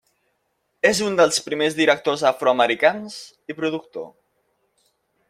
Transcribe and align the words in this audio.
És 0.89 1.01
un 1.07 1.17
dels 1.19 1.37
primers 1.49 1.77
directors 1.81 2.25
afro-americans, 2.31 3.21
i 3.55 3.57
productor. 3.63 4.09